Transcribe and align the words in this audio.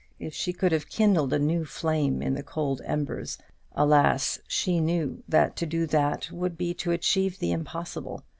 if 0.17 0.33
she 0.33 0.51
could 0.51 0.71
have 0.71 0.89
kindled 0.89 1.31
a 1.31 1.37
new 1.37 1.63
flame 1.63 2.23
in 2.23 2.33
the 2.33 2.41
cold 2.41 2.81
embers! 2.85 3.37
Alas! 3.73 4.39
she 4.47 4.79
knew 4.79 5.21
that 5.29 5.55
to 5.55 5.67
do 5.67 5.85
that 5.85 6.31
would 6.31 6.57
be 6.57 6.73
to 6.73 6.89
achieve 6.89 7.37
the 7.37 7.51
impossible. 7.51 8.23